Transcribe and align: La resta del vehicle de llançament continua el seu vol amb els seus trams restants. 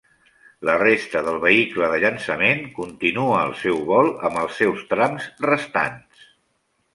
La 0.67 0.75
resta 0.83 1.19
del 1.27 1.35
vehicle 1.43 1.89
de 1.91 1.99
llançament 2.03 2.63
continua 2.77 3.37
el 3.49 3.53
seu 3.65 3.77
vol 3.91 4.11
amb 4.31 4.41
els 4.45 4.57
seus 4.63 4.83
trams 4.95 5.29
restants. 5.49 6.27